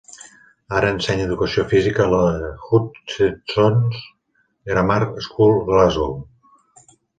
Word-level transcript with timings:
Ara 0.77 0.87
ensenya 0.93 1.27
educació 1.29 1.65
física 1.73 2.01
a 2.05 2.07
la 2.13 2.23
Hutchesons' 2.71 4.01
Grammar 4.73 4.99
School, 5.29 5.57
Glasgow. 5.71 6.19